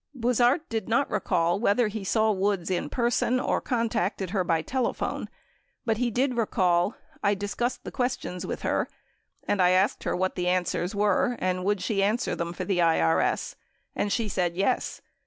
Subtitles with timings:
[0.15, 4.63] 87 Buzhardt did not recall whether he saw Woods in person or contacted her by
[4.63, 5.29] telephone
[5.85, 8.89] but he did recall: I discussed the questions with her
[9.47, 12.79] and I asked her what the answers were and would she answer them for the
[12.79, 13.53] IKS.
[13.95, 15.01] And she said, "Yes."